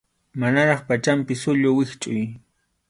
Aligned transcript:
Manaraq 0.39 0.81
pachanpi 0.87 1.33
sullu 1.43 1.69
wischʼuy. 1.77 2.23